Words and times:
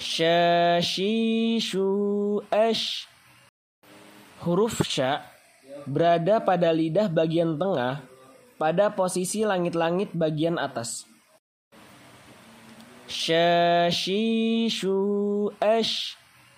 Syashishu 0.00 1.84
ash. 2.48 3.04
Huruf 4.40 4.80
sya 4.88 5.28
berada 5.84 6.40
pada 6.40 6.72
lidah 6.72 7.12
bagian 7.12 7.60
tengah 7.60 8.00
pada 8.56 8.88
posisi 8.96 9.44
langit-langit 9.44 10.16
bagian 10.16 10.56
atas. 10.56 11.04
Syashishu 13.12 14.96
ash. 15.60 16.19